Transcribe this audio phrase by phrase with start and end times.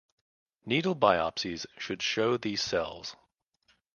[0.65, 3.15] Needle biopsies should show these cells.